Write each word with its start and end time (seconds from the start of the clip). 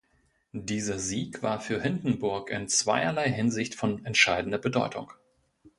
Dieser 0.53 0.97
Sieg 0.97 1.43
war 1.43 1.59
für 1.61 1.79
Hindenburg 1.79 2.49
in 2.49 2.67
zweierlei 2.67 3.29
Hinsicht 3.29 3.75
von 3.75 4.03
entscheidender 4.03 4.57
Bedeutung. 4.57 5.11